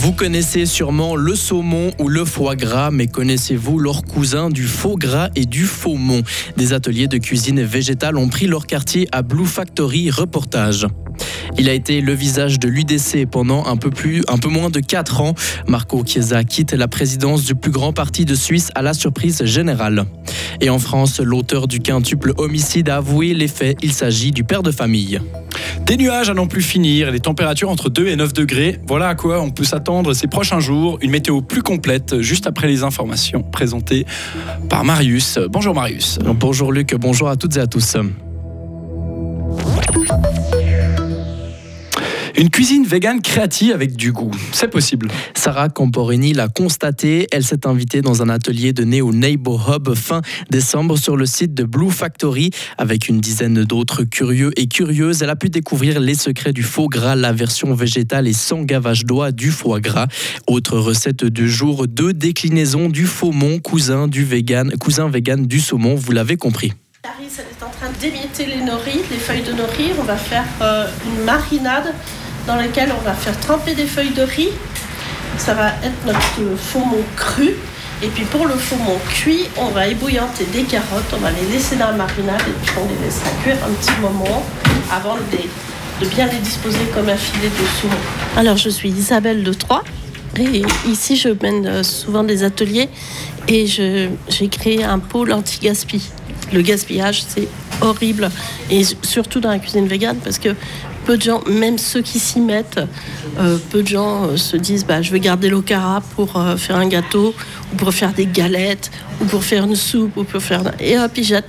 Vous 0.00 0.12
connaissez 0.12 0.64
sûrement 0.64 1.16
le 1.16 1.34
saumon 1.34 1.90
ou 1.98 2.08
le 2.08 2.24
foie 2.24 2.54
gras, 2.54 2.92
mais 2.92 3.08
connaissez-vous 3.08 3.80
leurs 3.80 4.04
cousins 4.04 4.48
du 4.48 4.62
faux 4.62 4.96
gras 4.96 5.28
et 5.34 5.44
du 5.44 5.64
faumon 5.64 6.22
Des 6.56 6.72
ateliers 6.72 7.08
de 7.08 7.18
cuisine 7.18 7.64
végétale 7.64 8.16
ont 8.16 8.28
pris 8.28 8.46
leur 8.46 8.68
quartier 8.68 9.08
à 9.10 9.22
Blue 9.22 9.44
Factory 9.44 10.08
Reportage. 10.10 10.86
Il 11.58 11.68
a 11.68 11.72
été 11.72 12.00
le 12.00 12.12
visage 12.12 12.60
de 12.60 12.68
l'UDC 12.68 13.26
pendant 13.28 13.66
un 13.66 13.76
peu, 13.76 13.90
plus, 13.90 14.22
un 14.28 14.38
peu 14.38 14.48
moins 14.48 14.70
de 14.70 14.78
4 14.78 15.20
ans. 15.20 15.34
Marco 15.66 16.04
Chiesa 16.06 16.44
quitte 16.44 16.74
la 16.74 16.86
présidence 16.86 17.42
du 17.42 17.56
plus 17.56 17.72
grand 17.72 17.92
parti 17.92 18.24
de 18.24 18.36
Suisse 18.36 18.70
à 18.76 18.82
la 18.82 18.94
surprise 18.94 19.44
générale. 19.46 20.04
Et 20.60 20.70
en 20.70 20.78
France, 20.78 21.18
l'auteur 21.18 21.66
du 21.66 21.80
quintuple 21.80 22.34
homicide 22.36 22.88
a 22.88 22.98
avoué 22.98 23.34
les 23.34 23.48
faits. 23.48 23.76
Il 23.82 23.92
s'agit 23.92 24.30
du 24.30 24.44
père 24.44 24.62
de 24.62 24.70
famille. 24.70 25.20
Des 25.86 25.96
nuages 25.96 26.30
à 26.30 26.34
n'en 26.34 26.46
plus 26.46 26.62
finir, 26.62 27.10
les 27.10 27.20
températures 27.20 27.70
entre 27.70 27.88
2 27.88 28.08
et 28.08 28.16
9 28.16 28.32
degrés. 28.32 28.78
Voilà 28.86 29.08
à 29.08 29.14
quoi 29.14 29.40
on 29.40 29.50
peut 29.50 29.64
s'attendre 29.64 30.12
ces 30.12 30.26
prochains 30.26 30.60
jours. 30.60 30.98
Une 31.00 31.10
météo 31.10 31.40
plus 31.40 31.62
complète 31.62 32.20
juste 32.20 32.46
après 32.46 32.66
les 32.66 32.82
informations 32.82 33.42
présentées 33.42 34.06
par 34.68 34.84
Marius. 34.84 35.38
Bonjour 35.50 35.74
Marius. 35.74 36.18
Bonjour 36.24 36.72
Luc, 36.72 36.94
bonjour 36.94 37.28
à 37.28 37.36
toutes 37.36 37.56
et 37.56 37.60
à 37.60 37.66
tous. 37.66 37.96
Une 42.38 42.50
cuisine 42.50 42.86
végane 42.86 43.20
créative 43.20 43.72
avec 43.72 43.96
du 43.96 44.12
goût, 44.12 44.30
c'est 44.52 44.68
possible. 44.68 45.08
Sarah 45.34 45.68
Camporini 45.68 46.32
l'a 46.32 46.46
constaté. 46.46 47.26
Elle 47.32 47.42
s'est 47.42 47.66
invitée 47.66 48.00
dans 48.00 48.22
un 48.22 48.28
atelier 48.28 48.72
de 48.72 48.84
au 49.02 49.12
Neighbor 49.12 49.74
Hub 49.74 49.92
fin 49.96 50.22
décembre 50.48 50.96
sur 50.96 51.16
le 51.16 51.26
site 51.26 51.52
de 51.52 51.64
Blue 51.64 51.90
Factory. 51.90 52.50
Avec 52.78 53.08
une 53.08 53.18
dizaine 53.18 53.64
d'autres 53.64 54.04
curieux 54.04 54.52
et 54.54 54.68
curieuses, 54.68 55.20
elle 55.20 55.30
a 55.30 55.36
pu 55.36 55.48
découvrir 55.48 55.98
les 55.98 56.14
secrets 56.14 56.52
du 56.52 56.62
faux 56.62 56.86
gras, 56.86 57.16
la 57.16 57.32
version 57.32 57.74
végétale 57.74 58.28
et 58.28 58.32
sans 58.32 58.62
gavage 58.62 59.04
d'oie 59.04 59.32
du 59.32 59.50
foie 59.50 59.80
gras. 59.80 60.06
Autre 60.46 60.78
recette 60.78 61.24
du 61.24 61.50
jour, 61.50 61.88
deux 61.88 62.12
déclinaisons 62.12 62.88
du 62.88 63.06
faumon, 63.06 63.58
cousin 63.58 64.06
du 64.06 64.24
vegan, 64.24 64.70
cousin 64.78 65.08
vegan 65.08 65.44
du 65.44 65.58
saumon, 65.58 65.96
vous 65.96 66.12
l'avez 66.12 66.36
compris. 66.36 66.72
Clarisse, 67.02 67.40
elle 67.40 67.46
est 67.46 67.64
en 67.64 67.70
train 67.70 67.90
d'émietter 68.00 68.46
les 68.46 68.64
noris, 68.64 69.08
les 69.10 69.18
feuilles 69.18 69.42
de 69.42 69.52
nori. 69.52 69.90
On 69.98 70.04
va 70.04 70.16
faire 70.16 70.44
euh, 70.62 70.86
une 71.06 71.24
marinade 71.24 71.94
dans 72.48 72.56
lequel 72.56 72.90
on 72.98 73.04
va 73.04 73.12
faire 73.12 73.38
tremper 73.38 73.74
des 73.74 73.84
feuilles 73.84 74.14
de 74.14 74.22
riz. 74.22 74.48
Ça 75.36 75.52
va 75.52 75.68
être 75.84 76.04
notre 76.06 76.56
faumon 76.58 77.02
cru. 77.14 77.54
Et 78.02 78.08
puis 78.08 78.24
pour 78.24 78.46
le 78.46 78.54
faumon 78.54 78.96
cuit, 79.10 79.44
on 79.56 79.66
va 79.66 79.86
ébouillanter 79.86 80.44
des 80.52 80.62
carottes, 80.62 81.12
on 81.12 81.18
va 81.18 81.30
les 81.30 81.52
laisser 81.52 81.76
dans 81.76 81.88
la 81.88 81.96
marinade 81.96 82.40
et 82.40 82.64
puis 82.64 82.74
on 82.80 82.88
les 82.88 83.04
laissera 83.04 83.28
cuire 83.42 83.56
un 83.56 83.72
petit 83.72 84.00
moment 84.00 84.42
avant 84.90 85.16
de, 85.16 86.06
bien 86.06 86.26
les 86.26 86.38
disposer 86.38 86.78
comme 86.94 87.08
un 87.08 87.16
filet 87.16 87.48
de 87.48 87.80
saumon. 87.80 87.96
Alors 88.36 88.56
je 88.56 88.70
suis 88.70 88.88
Isabelle 88.88 89.42
de 89.42 89.52
Troyes 89.52 89.82
et 90.38 90.62
ici 90.86 91.16
je 91.16 91.30
mène 91.42 91.66
euh, 91.66 91.82
souvent 91.82 92.22
des 92.22 92.44
ateliers 92.44 92.88
et 93.48 93.66
j'ai 93.66 94.48
créé 94.48 94.84
un 94.84 95.00
pôle 95.00 95.32
anti-gaspi. 95.32 96.08
Le 96.52 96.62
gaspillage 96.62 97.24
c'est 97.28 97.48
horrible 97.80 98.30
et 98.70 98.82
surtout 99.02 99.40
dans 99.40 99.50
la 99.50 99.58
cuisine 99.58 99.88
végane 99.88 100.18
parce 100.22 100.38
que 100.38 100.50
peu 101.08 101.16
de 101.16 101.22
gens, 101.22 101.42
même 101.46 101.78
ceux 101.78 102.02
qui 102.02 102.18
s'y 102.18 102.38
mettent, 102.38 102.80
euh, 103.38 103.56
peu 103.70 103.82
de 103.82 103.88
gens 103.88 104.24
euh, 104.24 104.36
se 104.36 104.58
disent 104.58 104.84
bah, 104.84 105.00
je 105.00 105.10
vais 105.10 105.20
garder 105.20 105.48
l'ocara 105.48 106.02
pour 106.14 106.36
euh, 106.36 106.58
faire 106.58 106.76
un 106.76 106.86
gâteau, 106.86 107.34
ou 107.72 107.76
pour 107.76 107.94
faire 107.94 108.12
des 108.12 108.26
galettes, 108.26 108.90
ou 109.18 109.24
pour 109.24 109.42
faire 109.42 109.64
une 109.64 109.74
soupe, 109.74 110.14
ou 110.18 110.24
pour 110.24 110.42
faire. 110.42 110.64
Et 110.78 110.98
hop, 110.98 111.10
ils. 111.16 111.42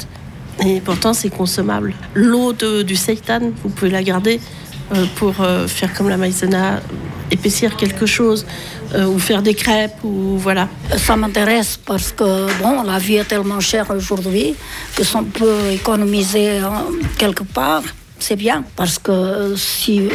Et 0.66 0.80
pourtant, 0.80 1.14
c'est 1.14 1.30
consommable. 1.30 1.94
L'eau 2.14 2.54
du 2.54 2.96
seitan, 2.96 3.52
vous 3.62 3.70
pouvez 3.70 3.92
la 3.92 4.02
garder 4.02 4.40
pour 5.16 5.36
faire 5.68 5.94
comme 5.94 6.10
la 6.10 6.18
maïzena, 6.18 6.82
épaissir 7.32 7.78
quelque 7.78 8.06
chose, 8.06 8.46
ou 8.94 9.18
faire 9.20 9.42
des 9.42 9.54
crêpes, 9.54 10.04
ou 10.04 10.38
voilà. 10.38 10.68
Ça 10.98 11.16
m'intéresse 11.16 11.80
parce 11.86 12.12
que 12.12 12.30
bon, 12.62 12.84
la 12.84 12.98
vie 13.00 13.16
est 13.16 13.24
tellement 13.24 13.62
chère 13.62 13.90
aujourd'hui 13.92 14.54
que 14.96 15.04
si 15.06 15.16
on 15.16 15.24
peut 15.24 15.72
économiser 15.72 16.58
hein, 16.58 16.84
quelque 17.18 17.44
part, 17.44 17.84
c'est 18.20 18.36
bien 18.36 18.64
parce 18.76 19.00
que 19.00 19.56
si, 19.56 20.10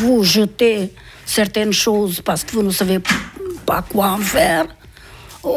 vous 0.00 0.22
jetez 0.22 0.92
certaines 1.24 1.72
choses 1.72 2.20
parce 2.20 2.44
que 2.44 2.52
vous 2.52 2.62
ne 2.62 2.70
savez 2.70 3.00
pas 3.66 3.82
quoi 3.82 4.08
en 4.08 4.18
faire, 4.18 4.66
euh, 5.44 5.48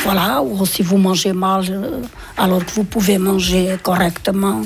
voilà, 0.00 0.42
ou 0.42 0.64
si 0.66 0.82
vous 0.82 0.96
mangez 0.96 1.32
mal 1.32 1.64
euh, 1.70 2.00
alors 2.36 2.64
que 2.64 2.70
vous 2.72 2.84
pouvez 2.84 3.18
manger 3.18 3.76
correctement 3.82 4.62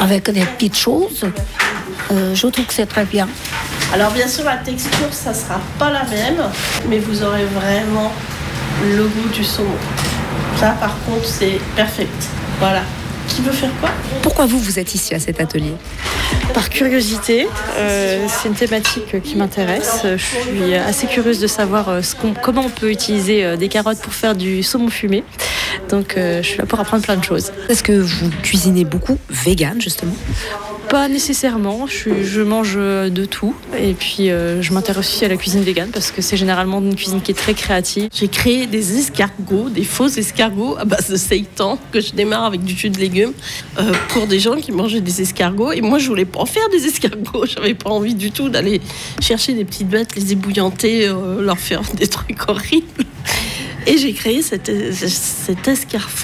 avec 0.00 0.30
des 0.30 0.44
petites 0.44 0.76
choses, 0.76 1.24
euh, 2.10 2.34
je 2.34 2.46
trouve 2.48 2.66
que 2.66 2.74
c'est 2.74 2.86
très 2.86 3.04
bien. 3.04 3.28
Alors 3.92 4.10
bien 4.10 4.28
sûr 4.28 4.44
la 4.44 4.56
texture 4.56 5.12
ça 5.12 5.32
sera 5.32 5.60
pas 5.78 5.90
la 5.90 6.04
même, 6.04 6.42
mais 6.88 6.98
vous 6.98 7.22
aurez 7.22 7.44
vraiment 7.44 8.12
le 8.84 9.04
goût 9.04 9.28
du 9.32 9.44
saumon. 9.44 9.78
Ça 10.58 10.72
par 10.72 10.94
contre 11.04 11.24
c'est 11.24 11.60
perfect. 11.74 12.28
Voilà. 12.58 12.82
Qui 13.36 13.42
veut 13.42 13.52
faire 13.52 13.70
quoi 13.80 13.90
Pourquoi 14.22 14.46
vous, 14.46 14.58
vous 14.58 14.78
êtes 14.78 14.94
ici 14.94 15.14
à 15.14 15.20
cet 15.20 15.42
atelier 15.42 15.74
Par 16.54 16.70
curiosité, 16.70 17.46
euh, 17.76 18.26
c'est 18.30 18.48
une 18.48 18.54
thématique 18.54 19.20
qui 19.22 19.36
m'intéresse. 19.36 20.04
Je 20.04 20.16
suis 20.16 20.74
assez 20.74 21.06
curieuse 21.06 21.38
de 21.38 21.46
savoir 21.46 21.90
euh, 21.90 22.00
comment 22.42 22.62
on 22.62 22.70
peut 22.70 22.90
utiliser 22.90 23.44
euh, 23.44 23.58
des 23.58 23.68
carottes 23.68 24.00
pour 24.00 24.14
faire 24.14 24.34
du 24.34 24.62
saumon 24.62 24.88
fumé. 24.88 25.22
Donc 25.90 26.14
je 26.16 26.40
suis 26.42 26.56
là 26.56 26.64
pour 26.64 26.80
apprendre 26.80 27.02
plein 27.02 27.16
de 27.16 27.24
choses. 27.24 27.52
Est-ce 27.68 27.82
que 27.82 27.92
vous 27.92 28.30
cuisinez 28.42 28.86
beaucoup 28.86 29.18
vegan 29.28 29.78
justement? 29.82 30.16
Pas 30.88 31.08
nécessairement, 31.08 31.86
je, 31.86 32.42
mange 32.42 32.76
de 32.76 33.24
tout 33.24 33.54
et 33.78 33.94
puis 33.94 34.28
je 34.28 34.72
m'intéresse 34.72 35.08
aussi 35.08 35.24
à 35.24 35.28
la 35.28 35.36
cuisine 35.36 35.62
végane 35.62 35.90
parce 35.90 36.10
que 36.10 36.22
c'est 36.22 36.36
généralement 36.36 36.80
une 36.80 36.94
cuisine 36.94 37.20
qui 37.20 37.32
est 37.32 37.34
très 37.34 37.54
créative. 37.54 38.08
J'ai 38.14 38.28
créé 38.28 38.66
des 38.66 38.98
escargots, 38.98 39.68
des 39.68 39.84
faux 39.84 40.08
escargots 40.08 40.76
à 40.78 40.84
base 40.84 41.08
de 41.10 41.16
seitan 41.16 41.78
que 41.92 42.00
je 42.00 42.12
démarre 42.12 42.44
avec 42.44 42.62
du 42.62 42.76
jus 42.76 42.90
de 42.90 42.98
légumes 42.98 43.32
euh, 43.78 43.92
pour 44.08 44.26
des 44.26 44.38
gens 44.38 44.56
qui 44.56 44.72
mangeaient 44.72 45.00
des 45.00 45.22
escargots. 45.22 45.72
Et 45.72 45.80
moi, 45.80 45.98
je 45.98 46.08
voulais 46.08 46.24
pas 46.24 46.40
en 46.40 46.46
faire 46.46 46.68
des 46.70 46.86
escargots. 46.86 47.46
J'avais 47.54 47.74
pas 47.74 47.90
envie 47.90 48.14
du 48.14 48.30
tout 48.30 48.48
d'aller 48.48 48.80
chercher 49.20 49.54
des 49.54 49.64
petites 49.64 49.88
bêtes, 49.88 50.14
les 50.16 50.32
ébouillanter, 50.32 51.08
euh, 51.08 51.40
leur 51.40 51.58
faire 51.58 51.82
des 51.94 52.06
trucs 52.06 52.48
horribles. 52.48 53.04
Et 53.86 53.98
j'ai 53.98 54.12
créé 54.12 54.42
cet, 54.42 54.70
cet 54.92 55.68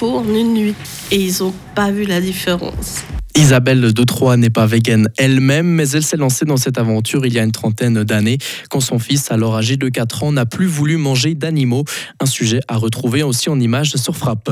en 0.01 0.23
une 0.25 0.53
nuit. 0.53 0.75
Et 1.11 1.17
ils 1.17 1.43
ont 1.43 1.53
pas 1.75 1.91
vu 1.91 2.03
la 2.03 2.19
différence. 2.19 3.03
Isabelle 3.35 3.93
de 3.93 4.03
Troyes 4.03 4.37
n'est 4.37 4.51
pas 4.51 4.67
végane 4.67 5.09
elle-même, 5.17 5.65
mais 5.65 5.89
elle 5.89 6.03
s'est 6.03 6.17
lancée 6.17 6.45
dans 6.45 6.57
cette 6.57 6.77
aventure 6.77 7.25
il 7.25 7.33
y 7.33 7.39
a 7.39 7.43
une 7.43 7.51
trentaine 7.51 8.03
d'années, 8.03 8.37
quand 8.69 8.79
son 8.79 8.99
fils, 8.99 9.31
alors 9.31 9.55
âgé 9.55 9.75
de 9.75 9.89
4 9.89 10.23
ans, 10.23 10.31
n'a 10.31 10.45
plus 10.45 10.67
voulu 10.67 10.97
manger 10.97 11.33
d'animaux. 11.33 11.83
Un 12.19 12.27
sujet 12.27 12.59
à 12.67 12.77
retrouver 12.77 13.23
aussi 13.23 13.49
en 13.49 13.59
images 13.59 13.95
sur 13.95 14.15
Frappe. 14.15 14.51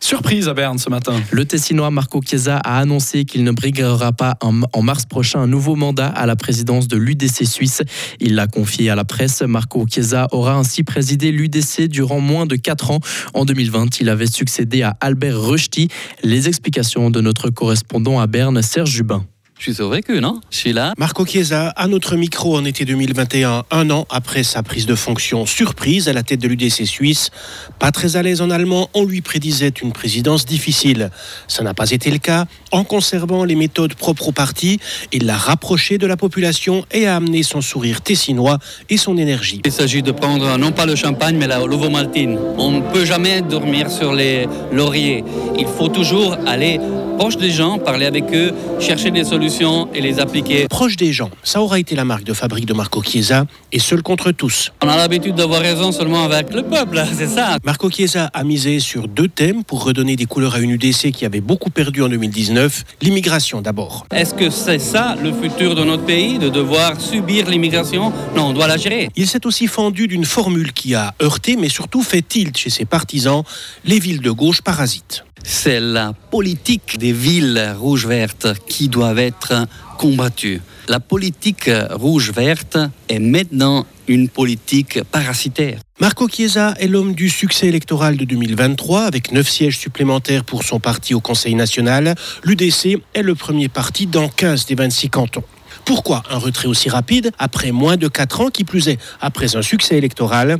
Surprise 0.00 0.48
à 0.48 0.54
Berne 0.54 0.78
ce 0.78 0.90
matin. 0.90 1.20
Le 1.30 1.44
Tessinois 1.44 1.90
Marco 1.90 2.20
Chiesa 2.22 2.58
a 2.58 2.78
annoncé 2.78 3.24
qu'il 3.24 3.44
ne 3.44 3.50
briguera 3.50 4.12
pas 4.12 4.36
en, 4.40 4.82
mars 4.82 5.06
prochain 5.06 5.40
un 5.40 5.46
nouveau 5.46 5.76
mandat 5.76 6.08
à 6.08 6.26
la 6.26 6.36
présidence 6.36 6.88
de 6.88 6.96
l'UDC 6.96 7.46
suisse. 7.46 7.82
Il 8.20 8.34
l'a 8.34 8.46
confié 8.46 8.90
à 8.90 8.94
la 8.94 9.04
presse. 9.04 9.42
Marco 9.42 9.86
Chiesa 9.86 10.28
aura 10.32 10.54
ainsi 10.54 10.82
présidé 10.82 11.32
l'UDC 11.32 11.88
durant 11.88 12.20
moins 12.20 12.46
de 12.46 12.56
4 12.56 12.90
ans. 12.90 13.00
En 13.34 13.44
2020, 13.44 14.00
il 14.00 14.08
avait 14.08 14.26
succédé 14.26 14.82
à 14.82 14.96
Albert 15.00 15.40
Rechti. 15.40 15.88
Les 16.22 16.48
explications 16.48 17.10
de 17.10 17.20
notre 17.20 17.50
correspondant 17.50 18.20
à 18.20 18.26
Berne, 18.26 18.62
Serge 18.62 18.90
Jubin. 18.90 19.24
Je 19.58 19.62
suis 19.62 19.74
survécu, 19.74 20.20
non? 20.20 20.40
Je 20.50 20.58
suis 20.58 20.72
là. 20.74 20.92
Marco 20.98 21.24
Chiesa, 21.24 21.68
à 21.70 21.88
notre 21.88 22.16
micro 22.16 22.56
en 22.56 22.64
été 22.66 22.84
2021, 22.84 23.64
un 23.70 23.90
an 23.90 24.06
après 24.10 24.42
sa 24.42 24.62
prise 24.62 24.84
de 24.84 24.94
fonction 24.94 25.46
surprise 25.46 26.08
à 26.08 26.12
la 26.12 26.22
tête 26.22 26.40
de 26.40 26.46
l'UDC 26.46 26.86
suisse. 26.86 27.30
Pas 27.78 27.90
très 27.90 28.16
à 28.16 28.22
l'aise 28.22 28.42
en 28.42 28.50
allemand, 28.50 28.90
on 28.92 29.04
lui 29.04 29.22
prédisait 29.22 29.72
une 29.82 29.92
présidence 29.92 30.44
difficile. 30.44 31.10
Ça 31.48 31.62
n'a 31.62 31.72
pas 31.72 31.90
été 31.90 32.10
le 32.10 32.18
cas. 32.18 32.44
En 32.70 32.84
conservant 32.84 33.44
les 33.44 33.54
méthodes 33.54 33.94
propres 33.94 34.28
au 34.28 34.32
parti, 34.32 34.78
il 35.10 35.24
l'a 35.24 35.36
rapproché 35.36 35.96
de 35.96 36.06
la 36.06 36.18
population 36.18 36.84
et 36.92 37.06
a 37.06 37.16
amené 37.16 37.42
son 37.42 37.62
sourire 37.62 38.02
tessinois 38.02 38.58
et 38.90 38.98
son 38.98 39.16
énergie. 39.16 39.62
Il 39.64 39.72
s'agit 39.72 40.02
de 40.02 40.12
prendre 40.12 40.58
non 40.58 40.72
pas 40.72 40.84
le 40.84 40.96
champagne, 40.96 41.36
mais 41.38 41.46
la 41.46 41.58
Lovo-Maltine. 41.60 42.38
On 42.58 42.72
ne 42.72 42.80
peut 42.92 43.06
jamais 43.06 43.40
dormir 43.40 43.90
sur 43.90 44.12
les 44.12 44.46
lauriers. 44.70 45.24
Il 45.58 45.66
faut 45.66 45.88
toujours 45.88 46.36
aller 46.46 46.78
proche 47.16 47.38
des 47.38 47.50
gens, 47.50 47.78
parler 47.78 48.04
avec 48.04 48.24
eux, 48.34 48.52
chercher 48.78 49.10
des 49.10 49.24
solutions 49.24 49.88
et 49.94 50.02
les 50.02 50.20
appliquer. 50.20 50.68
Proche 50.68 50.96
des 50.96 51.12
gens, 51.12 51.30
ça 51.42 51.62
aura 51.62 51.78
été 51.78 51.96
la 51.96 52.04
marque 52.04 52.24
de 52.24 52.34
fabrique 52.34 52.66
de 52.66 52.74
Marco 52.74 53.02
Chiesa 53.02 53.46
et 53.72 53.78
seul 53.78 54.02
contre 54.02 54.32
tous. 54.32 54.70
On 54.82 54.88
a 54.88 54.96
l'habitude 54.96 55.34
d'avoir 55.34 55.62
raison 55.62 55.92
seulement 55.92 56.24
avec 56.24 56.52
le 56.52 56.62
peuple, 56.62 57.02
c'est 57.16 57.26
ça. 57.26 57.56
Marco 57.64 57.90
Chiesa 57.90 58.30
a 58.34 58.44
misé 58.44 58.80
sur 58.80 59.08
deux 59.08 59.28
thèmes 59.28 59.64
pour 59.64 59.82
redonner 59.84 60.16
des 60.16 60.26
couleurs 60.26 60.54
à 60.56 60.58
une 60.58 60.72
UDC 60.72 61.10
qui 61.10 61.24
avait 61.24 61.40
beaucoup 61.40 61.70
perdu 61.70 62.02
en 62.02 62.08
2019. 62.08 62.84
L'immigration 63.00 63.62
d'abord. 63.62 64.06
Est-ce 64.14 64.34
que 64.34 64.50
c'est 64.50 64.78
ça 64.78 65.16
le 65.22 65.32
futur 65.32 65.74
de 65.74 65.84
notre 65.84 66.04
pays, 66.04 66.38
de 66.38 66.50
devoir 66.50 67.00
subir 67.00 67.48
l'immigration? 67.48 68.12
Non, 68.36 68.48
on 68.48 68.52
doit 68.52 68.66
la 68.66 68.76
gérer. 68.76 69.08
Il 69.16 69.26
s'est 69.26 69.46
aussi 69.46 69.68
fendu 69.68 70.06
d'une 70.06 70.26
formule 70.26 70.74
qui 70.74 70.94
a 70.94 71.14
heurté 71.22 71.56
mais 71.56 71.70
surtout 71.70 72.02
fait 72.02 72.22
tilt 72.22 72.58
chez 72.58 72.70
ses 72.70 72.84
partisans, 72.84 73.42
les 73.84 73.98
villes 73.98 74.20
de 74.20 74.30
gauche 74.30 74.60
parasites 74.60 75.24
c'est 75.46 75.78
la 75.78 76.12
politique 76.30 76.98
des 76.98 77.12
villes 77.12 77.74
rouges-vertes 77.78 78.48
qui 78.66 78.88
doivent 78.88 79.20
être 79.20 79.66
combattues. 79.96 80.60
la 80.88 81.00
politique 81.00 81.70
rouge-verte 81.90 82.78
est 83.08 83.18
maintenant 83.18 83.86
une 84.08 84.28
politique 84.28 85.02
parasitaire. 85.04 85.78
Marco 86.00 86.28
Chiesa 86.28 86.74
est 86.78 86.88
l'homme 86.88 87.14
du 87.14 87.30
succès 87.30 87.68
électoral 87.68 88.16
de 88.16 88.24
2023 88.24 89.04
avec 89.04 89.32
neuf 89.32 89.48
sièges 89.48 89.78
supplémentaires 89.78 90.44
pour 90.44 90.64
son 90.64 90.78
parti 90.80 91.14
au 91.14 91.20
Conseil 91.20 91.54
national. 91.54 92.14
L'UDC 92.44 93.00
est 93.14 93.22
le 93.22 93.34
premier 93.34 93.68
parti 93.68 94.06
dans 94.06 94.28
15 94.28 94.66
des 94.66 94.74
26 94.74 95.10
cantons. 95.10 95.44
Pourquoi 95.84 96.22
un 96.30 96.38
retrait 96.38 96.68
aussi 96.68 96.88
rapide 96.88 97.30
après 97.38 97.72
moins 97.72 97.96
de 97.96 98.08
4 98.08 98.40
ans, 98.40 98.50
qui 98.50 98.64
plus 98.64 98.88
est 98.88 98.98
après 99.20 99.56
un 99.56 99.62
succès 99.62 99.96
électoral? 99.96 100.58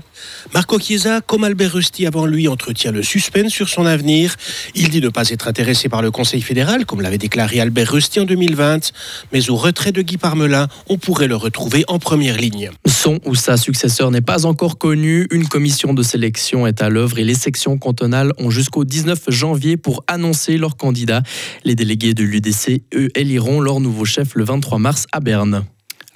Marco 0.55 0.79
Chiesa, 0.79 1.21
comme 1.21 1.45
Albert 1.45 1.73
Rusty 1.73 2.07
avant 2.07 2.27
lui, 2.27 2.49
entretient 2.49 2.93
le 2.93 3.03
suspense 3.03 3.53
sur 3.53 3.69
son 3.69 3.87
avenir. 3.87 4.37
Il 4.75 4.91
dit 4.91 5.01
ne 5.01 5.09
pas 5.09 5.29
être 5.31 5.49
intéressé 5.49 5.89
par 5.89 6.03
le 6.03 6.11
Conseil 6.11 6.43
fédéral, 6.43 6.87
comme 6.87 7.01
l'avait 7.01 7.19
déclaré 7.19 7.61
Albert 7.61 7.91
Rusty 7.93 8.21
en 8.21 8.25
2020, 8.25 8.93
mais 9.33 9.51
au 9.51 9.57
retrait 9.57 9.93
de 9.93 10.03
Guy 10.03 10.17
Parmelin, 10.17 10.69
on 10.89 10.99
pourrait 10.99 11.29
le 11.29 11.37
retrouver 11.37 11.85
en 11.89 11.99
première 11.99 12.37
ligne. 12.37 12.71
Son 12.87 13.21
ou 13.25 13.35
sa 13.35 13.57
successeur 13.57 14.11
n'est 14.11 14.21
pas 14.21 14.47
encore 14.47 14.79
connu. 14.79 15.27
Une 15.31 15.47
commission 15.49 15.95
de 15.95 16.03
sélection 16.03 16.67
est 16.67 16.83
à 16.83 16.89
l'œuvre 16.89 17.19
et 17.19 17.25
les 17.25 17.35
sections 17.35 17.79
cantonales 17.79 18.33
ont 18.39 18.51
jusqu'au 18.51 18.85
19 18.85 19.19
janvier 19.29 19.77
pour 19.77 20.05
annoncer 20.07 20.57
leurs 20.59 20.77
candidats. 20.77 21.23
Les 21.65 21.75
délégués 21.75 22.15
de 22.15 22.25
l'UDC, 22.25 22.83
eux, 22.95 23.09
éliront 23.15 23.61
leur 23.61 23.81
nouveau 23.81 24.05
chef 24.05 24.35
le 24.35 24.45
23 24.45 24.79
mars 24.79 25.06
à 25.13 25.21
Berne. 25.21 25.65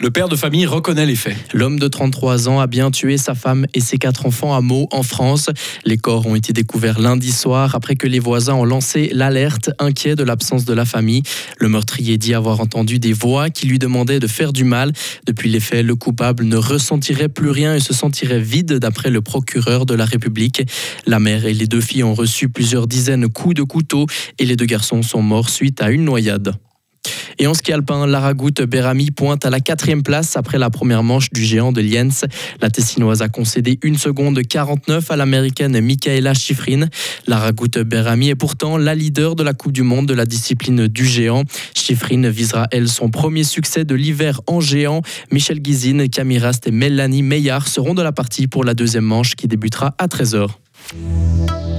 Le 0.03 0.11
père 0.11 0.31
de 0.31 0.37
famille 0.37 0.65
reconnaît 0.65 1.05
les 1.05 1.15
faits. 1.15 1.37
L'homme 1.53 1.79
de 1.79 1.87
33 1.87 2.49
ans 2.49 2.59
a 2.59 2.67
bien 2.67 2.91
tué 2.91 3.19
sa 3.19 3.35
femme 3.35 3.67
et 3.75 3.81
ses 3.81 3.99
quatre 3.99 4.25
enfants 4.25 4.55
à 4.55 4.63
Meaux, 4.63 4.89
en 4.93 5.03
France. 5.03 5.51
Les 5.85 5.99
corps 5.99 6.27
ont 6.27 6.35
été 6.35 6.55
découverts 6.55 6.99
lundi 6.99 7.31
soir 7.31 7.75
après 7.75 7.97
que 7.97 8.07
les 8.07 8.19
voisins 8.19 8.55
ont 8.55 8.65
lancé 8.65 9.11
l'alerte, 9.13 9.71
inquiets 9.79 10.17
de 10.17 10.23
l'absence 10.23 10.65
de 10.65 10.73
la 10.73 10.87
famille. 10.87 11.23
Le 11.59 11.69
meurtrier 11.69 12.17
dit 12.17 12.33
avoir 12.33 12.61
entendu 12.61 12.99
des 12.99 13.13
voix 13.13 13.51
qui 13.51 13.67
lui 13.67 13.79
demandaient 13.79 14.21
de 14.21 14.27
faire 14.27 14.55
du 14.55 14.65
mal. 14.65 14.91
Depuis 15.27 15.51
les 15.51 15.61
faits, 15.61 15.85
le 15.85 15.97
coupable 15.97 16.45
ne 16.45 16.57
ressentirait 16.57 17.29
plus 17.29 17.51
rien 17.51 17.75
et 17.75 17.81
se 17.81 17.93
sentirait 17.93 18.41
vide 18.41 18.79
d'après 18.79 19.11
le 19.11 19.21
procureur 19.21 19.85
de 19.85 19.93
la 19.93 20.07
République. 20.07 20.63
La 21.05 21.21
mère 21.21 21.45
et 21.45 21.53
les 21.53 21.67
deux 21.67 21.83
filles 21.83 22.05
ont 22.05 22.15
reçu 22.15 22.49
plusieurs 22.49 22.87
dizaines 22.87 23.21
de 23.21 23.27
coups 23.27 23.55
de 23.55 23.65
couteau 23.65 24.07
et 24.39 24.47
les 24.47 24.57
deux 24.57 24.65
garçons 24.65 25.03
sont 25.03 25.21
morts 25.21 25.51
suite 25.51 25.83
à 25.83 25.91
une 25.91 26.07
noyade. 26.07 26.55
Et 27.43 27.47
en 27.47 27.55
ski 27.55 27.73
alpin, 27.73 28.07
Lara 28.07 28.35
Goutte 28.35 28.61
Berami 28.61 29.11
pointe 29.11 29.47
à 29.47 29.51
la 29.51 29.61
quatrième 29.61 30.03
place 30.03 30.37
après 30.37 30.59
la 30.59 30.69
première 30.69 31.03
manche 31.03 31.31
du 31.31 31.43
géant 31.43 31.73
de 31.73 31.81
Lienz. 31.81 32.27
La 32.61 32.69
Tessinoise 32.69 33.23
a 33.23 33.31
concédé 33.31 33.79
une 33.83 33.97
seconde 33.97 34.43
49 34.47 35.11
à 35.11 35.17
l'américaine 35.17 35.81
Michaela 35.81 36.35
Schifrin. 36.35 36.89
Lara 37.27 37.53
Goutte 37.53 37.79
Berami 37.79 38.29
est 38.29 38.35
pourtant 38.35 38.77
la 38.77 38.95
leader 38.95 39.37
de 39.37 39.43
la 39.43 39.55
Coupe 39.55 39.73
du 39.73 39.83
Monde 39.83 40.05
de 40.05 40.13
la 40.13 40.27
discipline 40.27 40.87
du 40.87 41.07
géant. 41.07 41.45
Schifrin 41.75 42.29
visera, 42.29 42.69
elle, 42.73 42.89
son 42.89 43.09
premier 43.09 43.45
succès 43.45 43.87
de 43.87 43.95
l'hiver 43.95 44.43
en 44.47 44.61
géant. 44.61 45.01
Michel 45.33 45.61
Guizine, 45.61 46.11
Camille 46.11 46.41
Rast 46.41 46.67
et 46.67 46.73
Mélanie 46.73 47.23
Meillard 47.23 47.69
seront 47.69 47.95
de 47.95 48.03
la 48.03 48.13
partie 48.13 48.49
pour 48.49 48.65
la 48.65 48.75
deuxième 48.75 49.05
manche 49.05 49.35
qui 49.35 49.49
débutera 49.49 49.95
à 49.97 50.09
13h. 50.09 50.49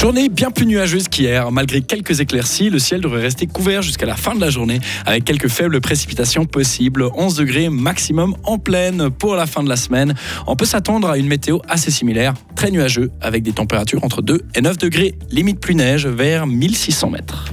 Journée 0.00 0.30
bien 0.30 0.50
plus 0.50 0.64
nuageuse 0.64 1.08
qu'hier. 1.08 1.52
Malgré 1.52 1.82
quelques 1.82 2.20
éclaircies, 2.20 2.70
le 2.70 2.78
ciel 2.78 3.02
devrait 3.02 3.20
rester 3.20 3.46
couvert 3.46 3.82
jusqu'à 3.82 4.06
la 4.06 4.16
fin 4.16 4.34
de 4.34 4.40
la 4.40 4.48
journée 4.48 4.80
avec 5.04 5.26
quelques 5.26 5.48
faibles 5.48 5.78
précipitations 5.82 6.46
possibles. 6.46 7.04
11 7.14 7.34
degrés 7.34 7.68
maximum 7.68 8.34
en 8.44 8.56
pleine 8.56 9.10
pour 9.10 9.34
la 9.34 9.44
fin 9.44 9.62
de 9.62 9.68
la 9.68 9.76
semaine. 9.76 10.14
On 10.46 10.56
peut 10.56 10.64
s'attendre 10.64 11.10
à 11.10 11.18
une 11.18 11.26
météo 11.26 11.58
assez 11.68 11.90
similaire, 11.90 12.32
très 12.56 12.70
nuageux, 12.70 13.10
avec 13.20 13.42
des 13.42 13.52
températures 13.52 14.02
entre 14.02 14.22
2 14.22 14.40
et 14.54 14.62
9 14.62 14.78
degrés, 14.78 15.16
limite 15.30 15.60
plus 15.60 15.74
neige 15.74 16.06
vers 16.06 16.46
1600 16.46 17.10
mètres. 17.10 17.44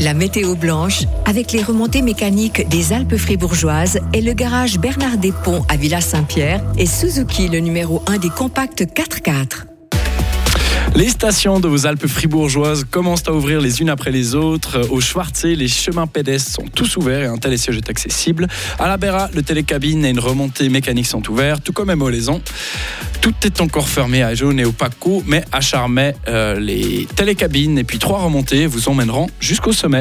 La 0.00 0.14
météo 0.14 0.56
blanche 0.56 1.04
avec 1.26 1.52
les 1.52 1.62
remontées 1.62 2.02
mécaniques 2.02 2.68
des 2.70 2.92
Alpes 2.92 3.16
fribourgeoises 3.16 4.00
et 4.12 4.20
le 4.20 4.32
garage 4.32 4.80
Bernard 4.80 5.18
Ponts 5.44 5.64
à 5.68 5.76
Villa 5.76 6.00
Saint-Pierre 6.00 6.60
et 6.76 6.86
Suzuki 6.86 7.46
le 7.46 7.60
numéro 7.60 8.02
1 8.08 8.18
des 8.18 8.30
compacts 8.30 8.82
4x4. 8.82 9.71
Les 10.94 11.08
stations 11.08 11.58
de 11.58 11.68
vos 11.68 11.86
Alpes 11.86 12.06
fribourgeoises 12.06 12.84
commencent 12.84 13.26
à 13.26 13.32
ouvrir 13.32 13.62
les 13.62 13.80
unes 13.80 13.88
après 13.88 14.10
les 14.10 14.34
autres. 14.34 14.90
Au 14.90 15.00
Schwarzé, 15.00 15.56
les 15.56 15.66
chemins 15.66 16.06
pédestres 16.06 16.50
sont 16.50 16.66
tous 16.74 16.98
ouverts 16.98 17.22
et 17.22 17.26
un 17.26 17.38
télésiège 17.38 17.78
est 17.78 17.88
accessible. 17.88 18.46
À 18.78 18.88
la 18.88 18.98
Béra, 18.98 19.30
le 19.34 19.42
télécabine 19.42 20.04
et 20.04 20.10
une 20.10 20.18
remontée 20.18 20.68
mécanique 20.68 21.06
sont 21.06 21.26
ouverts, 21.30 21.62
tout 21.62 21.72
comme 21.72 21.88
à 21.88 21.96
Molaison. 21.96 22.42
Tout 23.22 23.34
est 23.44 23.60
encore 23.60 23.88
fermé 23.88 24.22
à 24.22 24.34
Jaune 24.34 24.58
et 24.60 24.64
au 24.64 24.72
Paco, 24.72 25.22
mais 25.26 25.44
à 25.52 25.60
Charmet, 25.60 26.14
euh, 26.28 26.58
les 26.58 27.06
télécabines 27.14 27.78
et 27.78 27.84
puis 27.84 27.98
trois 27.98 28.20
remontées 28.20 28.66
vous 28.66 28.88
emmèneront 28.88 29.28
jusqu'au 29.40 29.72
sommet. 29.72 30.00